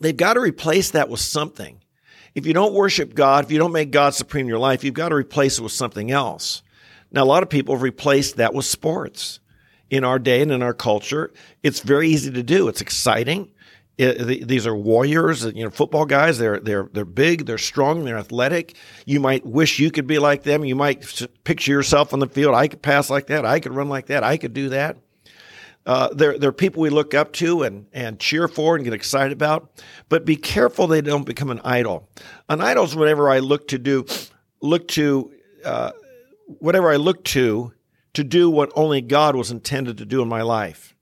they've 0.00 0.16
got 0.16 0.34
to 0.34 0.40
replace 0.40 0.90
that 0.92 1.08
with 1.08 1.20
something. 1.20 1.80
If 2.40 2.46
you 2.46 2.54
don't 2.54 2.72
worship 2.72 3.12
God, 3.12 3.44
if 3.44 3.50
you 3.50 3.58
don't 3.58 3.70
make 3.70 3.90
God 3.90 4.14
supreme 4.14 4.44
in 4.44 4.48
your 4.48 4.58
life, 4.58 4.82
you've 4.82 4.94
got 4.94 5.10
to 5.10 5.14
replace 5.14 5.58
it 5.58 5.62
with 5.62 5.72
something 5.72 6.10
else. 6.10 6.62
Now, 7.12 7.22
a 7.22 7.26
lot 7.26 7.42
of 7.42 7.50
people 7.50 7.74
have 7.74 7.82
replaced 7.82 8.36
that 8.36 8.54
with 8.54 8.64
sports. 8.64 9.40
In 9.90 10.04
our 10.04 10.18
day 10.18 10.40
and 10.40 10.50
in 10.52 10.62
our 10.62 10.72
culture, 10.72 11.32
it's 11.62 11.80
very 11.80 12.08
easy 12.08 12.30
to 12.30 12.42
do. 12.42 12.68
It's 12.68 12.80
exciting. 12.80 13.50
It, 13.98 14.48
these 14.48 14.66
are 14.66 14.74
warriors, 14.74 15.44
you 15.44 15.64
know, 15.64 15.68
football 15.68 16.06
guys. 16.06 16.38
They're 16.38 16.60
they're 16.60 16.88
they're 16.92 17.04
big, 17.04 17.44
they're 17.44 17.58
strong, 17.58 18.04
they're 18.04 18.16
athletic. 18.16 18.76
You 19.04 19.20
might 19.20 19.44
wish 19.44 19.80
you 19.80 19.90
could 19.90 20.06
be 20.06 20.18
like 20.18 20.44
them. 20.44 20.64
You 20.64 20.76
might 20.76 21.26
picture 21.44 21.72
yourself 21.72 22.14
on 22.14 22.20
the 22.20 22.28
field. 22.28 22.54
I 22.54 22.68
could 22.68 22.80
pass 22.80 23.10
like 23.10 23.26
that. 23.26 23.44
I 23.44 23.60
could 23.60 23.74
run 23.74 23.88
like 23.88 24.06
that. 24.06 24.22
I 24.22 24.36
could 24.36 24.54
do 24.54 24.68
that. 24.70 24.96
Uh, 25.86 26.08
they're, 26.12 26.38
they're 26.38 26.52
people 26.52 26.82
we 26.82 26.90
look 26.90 27.14
up 27.14 27.32
to 27.32 27.62
and, 27.62 27.86
and 27.92 28.20
cheer 28.20 28.48
for 28.48 28.76
and 28.76 28.84
get 28.84 28.92
excited 28.92 29.32
about. 29.32 29.82
But 30.08 30.24
be 30.24 30.36
careful 30.36 30.86
they 30.86 31.00
don't 31.00 31.24
become 31.24 31.50
an 31.50 31.60
idol. 31.64 32.08
An 32.48 32.60
idol 32.60 32.84
is 32.84 32.94
whatever 32.94 33.30
I 33.30 33.38
look 33.38 33.68
to 33.68 33.78
do, 33.78 34.04
look 34.60 34.88
to, 34.88 35.32
uh, 35.64 35.92
whatever 36.58 36.90
I 36.90 36.96
look 36.96 37.24
to 37.24 37.72
to 38.14 38.24
do 38.24 38.50
what 38.50 38.72
only 38.74 39.00
God 39.00 39.36
was 39.36 39.50
intended 39.50 39.98
to 39.98 40.04
do 40.04 40.22
in 40.22 40.28
my 40.28 40.42
life. 40.42 40.94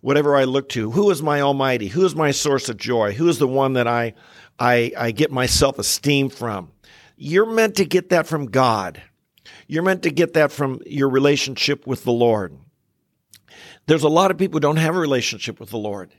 Whatever 0.00 0.36
I 0.36 0.44
look 0.44 0.68
to, 0.70 0.90
who 0.90 1.10
is 1.10 1.22
my 1.22 1.40
Almighty? 1.40 1.88
Who 1.88 2.04
is 2.04 2.14
my 2.14 2.30
source 2.30 2.68
of 2.68 2.76
joy? 2.76 3.12
Who 3.12 3.28
is 3.28 3.38
the 3.38 3.48
one 3.48 3.72
that 3.72 3.88
I, 3.88 4.14
I, 4.58 4.92
I 4.96 5.10
get 5.10 5.32
my 5.32 5.46
self 5.46 5.78
esteem 5.78 6.28
from? 6.28 6.70
You're 7.16 7.46
meant 7.46 7.76
to 7.76 7.84
get 7.84 8.10
that 8.10 8.26
from 8.26 8.46
God. 8.46 9.02
You're 9.66 9.82
meant 9.82 10.04
to 10.04 10.10
get 10.10 10.34
that 10.34 10.52
from 10.52 10.80
your 10.86 11.08
relationship 11.08 11.86
with 11.86 12.04
the 12.04 12.12
Lord. 12.12 12.56
There's 13.88 14.02
a 14.02 14.08
lot 14.08 14.30
of 14.30 14.36
people 14.36 14.56
who 14.56 14.60
don't 14.60 14.76
have 14.76 14.94
a 14.94 15.00
relationship 15.00 15.58
with 15.58 15.70
the 15.70 15.78
Lord 15.78 16.12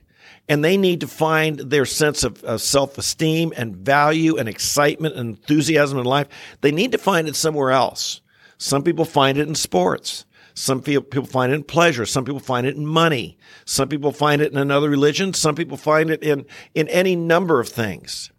and 0.48 0.64
they 0.64 0.76
need 0.76 1.00
to 1.02 1.06
find 1.06 1.58
their 1.60 1.86
sense 1.86 2.24
of, 2.24 2.42
of 2.42 2.60
self 2.60 2.98
esteem 2.98 3.52
and 3.56 3.76
value 3.76 4.36
and 4.36 4.48
excitement 4.48 5.14
and 5.14 5.36
enthusiasm 5.36 5.96
in 5.96 6.04
life. 6.04 6.26
They 6.62 6.72
need 6.72 6.90
to 6.90 6.98
find 6.98 7.28
it 7.28 7.36
somewhere 7.36 7.70
else. 7.70 8.22
Some 8.58 8.82
people 8.82 9.04
find 9.04 9.38
it 9.38 9.46
in 9.46 9.54
sports. 9.54 10.24
Some 10.52 10.82
people 10.82 11.24
find 11.24 11.52
it 11.52 11.54
in 11.54 11.62
pleasure. 11.62 12.04
Some 12.04 12.24
people 12.24 12.40
find 12.40 12.66
it 12.66 12.74
in 12.74 12.84
money. 12.84 13.38
Some 13.64 13.88
people 13.88 14.10
find 14.10 14.42
it 14.42 14.50
in 14.50 14.58
another 14.58 14.90
religion. 14.90 15.32
Some 15.32 15.54
people 15.54 15.76
find 15.76 16.10
it 16.10 16.24
in, 16.24 16.46
in 16.74 16.88
any 16.88 17.14
number 17.14 17.60
of 17.60 17.68
things. 17.68 18.32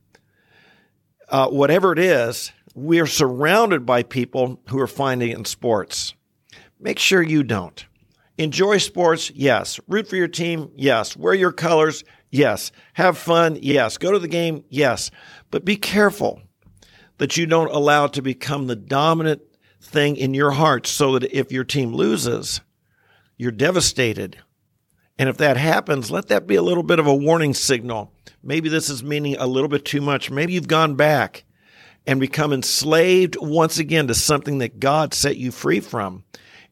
Uh, 1.29 1.47
whatever 1.47 1.93
it 1.93 1.99
is, 1.99 2.51
we 2.75 2.99
are 2.99 3.07
surrounded 3.07 3.85
by 3.85 4.03
people 4.03 4.59
who 4.67 4.79
are 4.81 4.87
finding 4.87 5.31
it 5.31 5.37
in 5.37 5.45
sports. 5.45 6.15
Make 6.81 6.99
sure 6.99 7.21
you 7.21 7.43
don't. 7.43 7.85
Enjoy 8.37 8.77
sports, 8.77 9.31
yes. 9.31 9.79
Root 9.87 10.07
for 10.07 10.15
your 10.15 10.27
team, 10.27 10.71
yes. 10.75 11.15
Wear 11.15 11.33
your 11.33 11.51
colors, 11.51 12.03
yes. 12.29 12.71
Have 12.93 13.17
fun, 13.17 13.57
yes. 13.61 13.97
Go 13.97 14.11
to 14.11 14.19
the 14.19 14.27
game, 14.27 14.63
yes. 14.69 15.11
But 15.51 15.65
be 15.65 15.75
careful 15.75 16.41
that 17.17 17.37
you 17.37 17.45
don't 17.45 17.71
allow 17.71 18.05
it 18.05 18.13
to 18.13 18.21
become 18.21 18.67
the 18.67 18.75
dominant 18.75 19.41
thing 19.81 20.15
in 20.15 20.33
your 20.33 20.51
heart 20.51 20.87
so 20.87 21.19
that 21.19 21.37
if 21.37 21.51
your 21.51 21.63
team 21.63 21.93
loses, 21.93 22.61
you're 23.37 23.51
devastated. 23.51 24.37
And 25.19 25.29
if 25.29 25.37
that 25.37 25.57
happens, 25.57 26.09
let 26.09 26.29
that 26.29 26.47
be 26.47 26.55
a 26.55 26.63
little 26.63 26.83
bit 26.83 26.99
of 26.99 27.07
a 27.07 27.13
warning 27.13 27.53
signal. 27.53 28.11
Maybe 28.41 28.69
this 28.69 28.89
is 28.89 29.03
meaning 29.03 29.35
a 29.37 29.45
little 29.45 29.69
bit 29.69 29.85
too 29.85 30.01
much. 30.01 30.31
Maybe 30.31 30.53
you've 30.53 30.67
gone 30.67 30.95
back 30.95 31.43
and 32.07 32.19
become 32.19 32.53
enslaved 32.53 33.35
once 33.39 33.77
again 33.77 34.07
to 34.07 34.15
something 34.15 34.57
that 34.59 34.79
God 34.79 35.13
set 35.13 35.37
you 35.37 35.51
free 35.51 35.79
from 35.79 36.23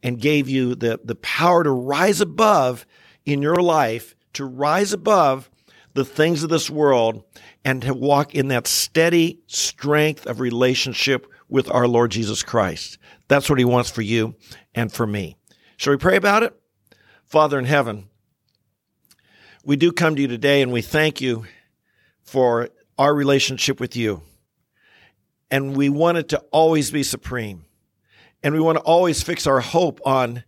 and 0.02 0.20
gave 0.20 0.48
you 0.48 0.76
the, 0.76 1.00
the 1.04 1.16
power 1.16 1.64
to 1.64 1.72
rise 1.72 2.22
above 2.22 2.86
in 3.26 3.42
your 3.42 3.62
life, 3.62 4.16
to 4.34 4.46
rise 4.46 4.94
above 4.94 5.50
the 5.94 6.06
things 6.06 6.44
of 6.44 6.50
this 6.50 6.70
world 6.70 7.24
and 7.66 7.82
to 7.82 7.94
walk 7.94 8.34
in 8.34 8.48
that 8.50 8.68
steady 8.68 9.40
strength 9.48 10.26
of 10.26 10.40
relationship 10.40 11.28
with 11.50 11.70
our 11.70 11.88
Lord 11.88 12.12
Jesus 12.12 12.44
Christ. 12.44 12.98
That's 13.28 13.50
what 13.50 13.60
he 13.60 13.66
wants 13.66 13.90
for 13.90 14.02
you 14.02 14.36
and 14.74 14.92
for 14.92 15.06
me. 15.06 15.36
Shall 15.78 15.92
we 15.92 15.98
pray 15.98 16.16
about 16.16 16.44
it? 16.44 16.56
Father 17.26 17.60
in 17.60 17.66
heaven, 17.66 18.08
we 19.64 19.76
do 19.76 19.92
come 19.92 20.16
to 20.16 20.22
you 20.22 20.28
today 20.28 20.62
and 20.62 20.72
we 20.72 20.82
thank 20.82 21.22
you 21.22 21.46
for 22.22 22.70
our 22.98 23.14
relationship 23.14 23.80
with 23.80 23.96
you. 23.96 24.22
And 25.52 25.76
we 25.76 25.90
want 25.90 26.18
it 26.18 26.30
to 26.30 26.40
always 26.52 26.92
be 26.92 27.04
supreme. 27.04 27.66
And 28.44 28.54
we 28.54 28.60
want 28.60 28.78
to 28.78 28.84
always 28.84 29.22
fix 29.22 29.48
our 29.48 29.60
hope 29.60 30.00
on 30.06 30.44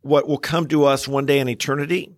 what 0.00 0.28
will 0.28 0.38
come 0.38 0.66
to 0.68 0.84
us 0.84 1.06
one 1.06 1.26
day 1.26 1.38
in 1.38 1.48
eternity. 1.48 2.12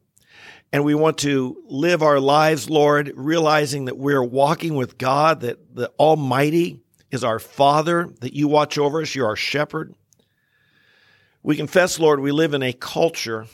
And 0.73 0.85
we 0.85 0.95
want 0.95 1.19
to 1.19 1.63
live 1.67 2.03
our 2.03 2.21
lives, 2.21 2.71
Lord, 2.71 3.13
realizing 3.17 3.87
that 3.87 3.99
we're 3.99 4.23
walking 4.23 4.75
with 4.75 4.99
God, 4.99 5.41
that 5.41 5.75
the 5.75 5.91
Almighty 5.99 6.81
is 7.11 7.25
our 7.25 7.41
Father, 7.41 8.09
that 8.21 8.35
you 8.35 8.47
watch 8.47 8.79
over 8.79 9.03
us, 9.03 9.15
you're 9.15 9.27
our 9.27 9.37
shepherd. 9.37 9.95
We 11.43 11.57
confess, 11.57 11.99
Lord, 11.99 12.21
we 12.21 12.33
live 12.33 12.55
in 12.55 12.63
a 12.63 12.73
culture 12.73 13.47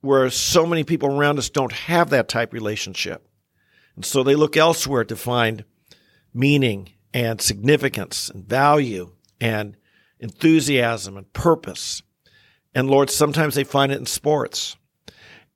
where 0.00 0.30
so 0.30 0.64
many 0.64 0.84
people 0.84 1.14
around 1.14 1.38
us 1.38 1.50
don't 1.50 1.72
have 1.72 2.10
that 2.10 2.28
type 2.28 2.52
relationship. 2.52 3.28
And 3.96 4.04
so 4.04 4.22
they 4.22 4.36
look 4.36 4.56
elsewhere 4.56 5.04
to 5.04 5.16
find 5.16 5.64
meaning 6.32 6.90
and 7.12 7.40
significance 7.40 8.30
and 8.30 8.46
value 8.46 9.10
and 9.40 9.76
enthusiasm 10.20 11.16
and 11.16 11.32
purpose. 11.32 12.02
And 12.74 12.90
Lord, 12.90 13.10
sometimes 13.10 13.54
they 13.54 13.64
find 13.64 13.92
it 13.92 13.98
in 13.98 14.06
sports. 14.06 14.76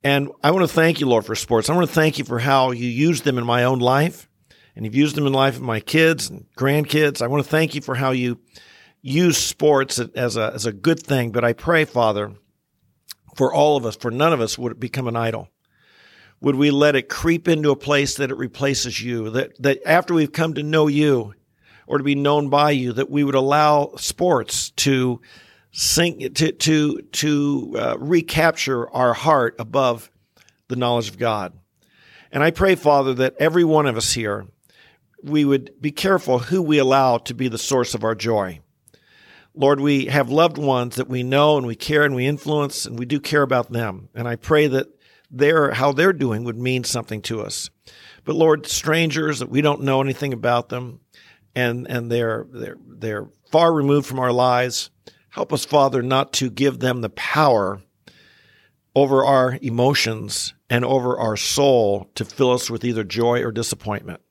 And 0.03 0.29
I 0.43 0.51
want 0.51 0.67
to 0.67 0.73
thank 0.73 0.99
you, 0.99 1.07
Lord, 1.07 1.25
for 1.25 1.35
sports. 1.35 1.69
I 1.69 1.75
want 1.75 1.87
to 1.87 1.93
thank 1.93 2.17
you 2.17 2.25
for 2.25 2.39
how 2.39 2.71
you 2.71 2.87
use 2.87 3.21
them 3.21 3.37
in 3.37 3.45
my 3.45 3.63
own 3.63 3.79
life 3.79 4.27
and 4.75 4.85
you've 4.85 4.95
used 4.95 5.15
them 5.15 5.25
in 5.25 5.31
the 5.31 5.37
life 5.37 5.55
of 5.55 5.61
my 5.61 5.79
kids 5.79 6.29
and 6.29 6.45
grandkids. 6.57 7.21
I 7.21 7.27
want 7.27 7.43
to 7.43 7.49
thank 7.49 7.75
you 7.75 7.81
for 7.81 7.95
how 7.95 8.11
you 8.11 8.39
use 9.01 9.37
sports 9.37 9.99
as 9.99 10.37
a, 10.37 10.51
as 10.53 10.65
a 10.65 10.73
good 10.73 10.99
thing. 10.99 11.31
But 11.31 11.43
I 11.43 11.53
pray, 11.53 11.85
Father, 11.85 12.33
for 13.35 13.53
all 13.53 13.77
of 13.77 13.85
us, 13.85 13.95
for 13.95 14.11
none 14.11 14.33
of 14.33 14.41
us 14.41 14.57
would 14.57 14.73
it 14.73 14.79
become 14.79 15.07
an 15.07 15.15
idol. 15.15 15.49
Would 16.41 16.55
we 16.55 16.71
let 16.71 16.95
it 16.95 17.07
creep 17.07 17.47
into 17.47 17.71
a 17.71 17.75
place 17.75 18.15
that 18.15 18.31
it 18.31 18.37
replaces 18.37 19.01
you? 19.01 19.29
That, 19.29 19.61
that 19.61 19.79
after 19.85 20.13
we've 20.13 20.31
come 20.31 20.55
to 20.55 20.63
know 20.63 20.87
you, 20.87 21.33
or 21.87 21.97
to 21.97 22.03
be 22.03 22.15
known 22.15 22.49
by 22.49 22.71
you, 22.71 22.93
that 22.93 23.09
we 23.09 23.23
would 23.23 23.35
allow 23.35 23.93
sports 23.97 24.71
to 24.71 25.21
sink, 25.71 26.35
to, 26.35 26.51
to, 26.51 27.01
to 27.01 27.75
uh, 27.77 27.97
recapture 27.99 28.89
our 28.91 29.13
heart 29.13 29.55
above 29.59 30.09
the 30.67 30.75
knowledge 30.75 31.09
of 31.09 31.17
God. 31.17 31.53
And 32.31 32.43
I 32.43 32.51
pray, 32.51 32.75
Father, 32.75 33.13
that 33.15 33.35
every 33.39 33.63
one 33.63 33.85
of 33.85 33.97
us 33.97 34.13
here, 34.13 34.47
we 35.21 35.45
would 35.45 35.79
be 35.79 35.91
careful 35.91 36.39
who 36.39 36.61
we 36.61 36.77
allow 36.79 37.17
to 37.19 37.33
be 37.33 37.47
the 37.47 37.57
source 37.57 37.93
of 37.93 38.03
our 38.03 38.15
joy. 38.15 38.59
Lord, 39.55 39.79
we 39.79 40.07
have 40.07 40.29
loved 40.29 40.57
ones 40.57 40.95
that 40.95 41.07
we 41.07 41.21
know 41.21 41.57
and 41.57 41.67
we 41.67 41.75
care 41.75 42.03
and 42.03 42.15
we 42.15 42.25
influence 42.25 42.85
and 42.85 42.97
we 42.97 43.05
do 43.05 43.19
care 43.19 43.43
about 43.43 43.71
them. 43.71 44.09
And 44.15 44.27
I 44.27 44.35
pray 44.35 44.67
that 44.67 44.87
their, 45.29 45.71
how 45.71 45.91
they're 45.91 46.13
doing 46.13 46.43
would 46.43 46.57
mean 46.57 46.83
something 46.83 47.21
to 47.23 47.41
us. 47.41 47.69
But 48.25 48.35
Lord, 48.35 48.65
strangers 48.65 49.39
that 49.39 49.49
we 49.49 49.61
don't 49.61 49.83
know 49.83 50.01
anything 50.01 50.33
about 50.33 50.69
them, 50.69 51.01
and 51.55 51.87
and 51.87 52.11
they're 52.11 52.45
they're 52.49 52.77
they're 52.87 53.27
far 53.51 53.73
removed 53.73 54.07
from 54.07 54.19
our 54.19 54.31
lives. 54.31 54.89
Help 55.29 55.51
us, 55.53 55.65
Father, 55.65 56.01
not 56.01 56.33
to 56.33 56.49
give 56.49 56.79
them 56.79 57.01
the 57.01 57.09
power 57.09 57.81
over 58.95 59.25
our 59.25 59.57
emotions 59.61 60.53
and 60.69 60.85
over 60.85 61.17
our 61.17 61.35
soul 61.35 62.09
to 62.15 62.25
fill 62.25 62.51
us 62.51 62.69
with 62.69 62.85
either 62.85 63.03
joy 63.03 63.41
or 63.41 63.51
disappointment. 63.51 64.21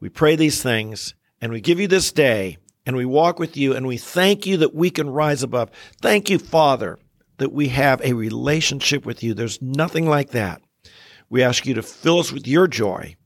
We 0.00 0.08
pray 0.08 0.36
these 0.36 0.62
things 0.62 1.14
and 1.40 1.52
we 1.52 1.60
give 1.60 1.78
you 1.78 1.86
this 1.86 2.12
day 2.12 2.56
and 2.86 2.96
we 2.96 3.04
walk 3.04 3.38
with 3.38 3.56
you 3.56 3.74
and 3.74 3.86
we 3.86 3.98
thank 3.98 4.46
you 4.46 4.56
that 4.58 4.74
we 4.74 4.90
can 4.90 5.10
rise 5.10 5.42
above. 5.42 5.70
Thank 6.00 6.30
you, 6.30 6.38
Father, 6.38 6.98
that 7.36 7.52
we 7.52 7.68
have 7.68 8.00
a 8.02 8.14
relationship 8.14 9.04
with 9.04 9.22
you. 9.22 9.34
There's 9.34 9.60
nothing 9.60 10.06
like 10.06 10.30
that. 10.30 10.62
We 11.28 11.42
ask 11.42 11.66
you 11.66 11.74
to 11.74 11.82
fill 11.82 12.20
us 12.20 12.32
with 12.32 12.46
your 12.46 12.66
joy 12.66 13.16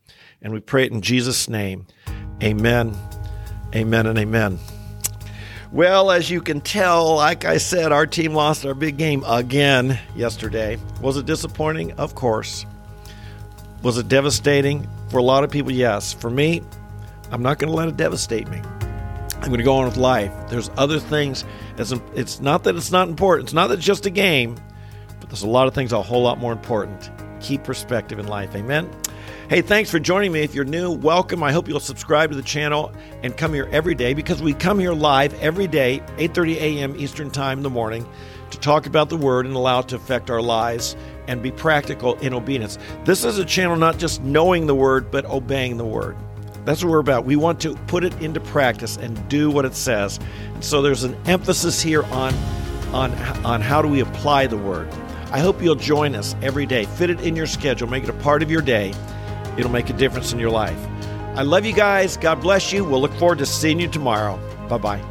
and 0.40 0.52
we 0.52 0.60
pray 0.60 0.84
it 0.84 0.92
in 0.92 1.02
Jesus' 1.02 1.48
name. 1.48 1.86
Amen 2.42 2.96
Amen 3.74 4.06
and 4.06 4.18
amen. 4.18 4.58
Well, 5.70 6.10
as 6.10 6.28
you 6.28 6.42
can 6.42 6.60
tell, 6.60 7.16
like 7.16 7.46
I 7.46 7.56
said, 7.56 7.92
our 7.92 8.06
team 8.06 8.34
lost 8.34 8.66
our 8.66 8.74
big 8.74 8.98
game 8.98 9.24
again 9.26 9.98
yesterday. 10.14 10.76
Was 11.00 11.16
it 11.16 11.24
disappointing? 11.24 11.92
Of 11.92 12.14
course. 12.14 12.66
Was 13.82 13.96
it 13.96 14.08
devastating? 14.08 14.86
For 15.08 15.16
a 15.16 15.22
lot 15.22 15.44
of 15.44 15.50
people, 15.50 15.72
yes. 15.72 16.12
For 16.12 16.28
me, 16.28 16.62
I'm 17.30 17.42
not 17.42 17.58
going 17.58 17.70
to 17.70 17.74
let 17.74 17.88
it 17.88 17.96
devastate 17.96 18.48
me. 18.48 18.60
I'm 19.36 19.48
going 19.48 19.58
to 19.58 19.64
go 19.64 19.74
on 19.76 19.86
with 19.86 19.96
life. 19.96 20.32
There's 20.48 20.70
other 20.76 20.98
things. 21.00 21.44
It's, 21.78 22.40
not 22.40 22.64
that 22.64 22.76
it's 22.76 22.92
not 22.92 23.08
important. 23.08 23.48
It's 23.48 23.54
not 23.54 23.68
that 23.68 23.78
it's 23.78 23.86
just 23.86 24.04
a 24.04 24.10
game, 24.10 24.56
but 25.20 25.30
there's 25.30 25.42
a 25.42 25.48
lot 25.48 25.66
of 25.66 25.74
things 25.74 25.92
a 25.92 26.02
whole 26.02 26.22
lot 26.22 26.38
more 26.38 26.52
important. 26.52 27.10
Keep 27.40 27.64
perspective 27.64 28.18
in 28.18 28.28
life. 28.28 28.54
Amen. 28.54 28.90
Hey, 29.48 29.60
thanks 29.60 29.90
for 29.90 29.98
joining 29.98 30.30
me. 30.30 30.40
If 30.40 30.54
you're 30.54 30.64
new, 30.64 30.92
welcome. 30.92 31.42
I 31.42 31.50
hope 31.50 31.68
you'll 31.68 31.80
subscribe 31.80 32.30
to 32.30 32.36
the 32.36 32.42
channel 32.42 32.92
and 33.24 33.36
come 33.36 33.52
here 33.52 33.68
every 33.72 33.94
day 33.94 34.14
because 34.14 34.40
we 34.40 34.54
come 34.54 34.78
here 34.78 34.92
live 34.92 35.34
every 35.42 35.66
day, 35.66 36.00
8:30 36.16 36.56
a.m. 36.56 36.94
Eastern 36.96 37.28
Time 37.28 37.58
in 37.58 37.62
the 37.64 37.68
morning, 37.68 38.06
to 38.50 38.58
talk 38.60 38.86
about 38.86 39.08
the 39.08 39.16
Word 39.16 39.44
and 39.44 39.56
allow 39.56 39.80
it 39.80 39.88
to 39.88 39.96
affect 39.96 40.30
our 40.30 40.40
lives 40.40 40.96
and 41.26 41.42
be 41.42 41.50
practical 41.50 42.14
in 42.20 42.32
obedience. 42.32 42.78
This 43.04 43.24
is 43.24 43.38
a 43.38 43.44
channel 43.44 43.74
not 43.76 43.98
just 43.98 44.22
knowing 44.22 44.66
the 44.66 44.76
Word, 44.76 45.10
but 45.10 45.26
obeying 45.26 45.76
the 45.76 45.84
Word. 45.84 46.16
That's 46.64 46.82
what 46.84 46.90
we're 46.90 47.00
about. 47.00 47.24
We 47.24 47.34
want 47.34 47.60
to 47.62 47.74
put 47.88 48.04
it 48.04 48.14
into 48.22 48.38
practice 48.40 48.96
and 48.96 49.28
do 49.28 49.50
what 49.50 49.64
it 49.64 49.74
says. 49.74 50.20
And 50.54 50.64
So 50.64 50.80
there's 50.80 51.02
an 51.02 51.16
emphasis 51.26 51.82
here 51.82 52.04
on 52.04 52.32
on 52.92 53.10
on 53.44 53.60
how 53.60 53.82
do 53.82 53.88
we 53.88 54.00
apply 54.00 54.46
the 54.46 54.56
Word. 54.56 54.88
I 55.32 55.40
hope 55.40 55.60
you'll 55.60 55.74
join 55.74 56.14
us 56.14 56.36
every 56.42 56.64
day. 56.64 56.84
Fit 56.84 57.10
it 57.10 57.20
in 57.22 57.34
your 57.34 57.46
schedule. 57.46 57.88
Make 57.88 58.04
it 58.04 58.10
a 58.10 58.14
part 58.14 58.42
of 58.44 58.50
your 58.50 58.62
day 58.62 58.94
It'll 59.56 59.70
make 59.70 59.90
a 59.90 59.94
difference 59.94 60.32
in 60.32 60.38
your 60.38 60.50
life. 60.50 60.78
I 61.34 61.42
love 61.42 61.64
you 61.64 61.72
guys. 61.72 62.16
God 62.16 62.40
bless 62.40 62.72
you. 62.72 62.84
We'll 62.84 63.00
look 63.00 63.14
forward 63.14 63.38
to 63.38 63.46
seeing 63.46 63.80
you 63.80 63.88
tomorrow. 63.88 64.38
Bye 64.68 64.78
bye. 64.78 65.02